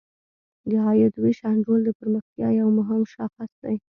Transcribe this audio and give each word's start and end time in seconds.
د 0.69 0.71
عاید 0.85 1.13
ویش 1.17 1.39
انډول 1.51 1.81
د 1.85 1.89
پرمختیا 1.99 2.47
یو 2.61 2.67
مهم 2.79 3.01
شاخص 3.13 3.51
دی. 3.63 3.75